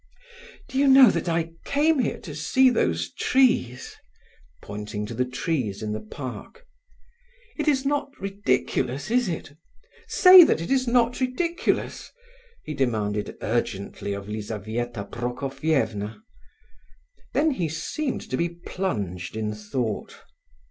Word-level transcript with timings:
"Do 0.67 0.79
you 0.79 0.87
know 0.87 1.11
that 1.11 1.29
I 1.29 1.51
came 1.63 1.99
here 1.99 2.19
to 2.21 2.33
see 2.33 2.71
those 2.71 3.13
trees?" 3.13 3.95
pointing 4.59 5.05
to 5.05 5.13
the 5.13 5.25
trees 5.25 5.83
in 5.83 5.91
the 5.91 5.99
park. 6.01 6.65
"It 7.55 7.67
is 7.67 7.85
not 7.85 8.09
ridiculous, 8.19 9.11
is 9.11 9.29
it? 9.29 9.55
Say 10.07 10.43
that 10.43 10.59
it 10.59 10.71
is 10.71 10.87
not 10.87 11.19
ridiculous!" 11.21 12.11
he 12.63 12.73
demanded 12.73 13.37
urgently 13.43 14.13
of 14.13 14.27
Lizabetha 14.27 15.05
Prokofievna. 15.05 16.23
Then 17.35 17.51
he 17.51 17.69
seemed 17.69 18.27
to 18.31 18.37
be 18.37 18.49
plunged 18.49 19.35
in 19.37 19.53
thought. 19.53 20.23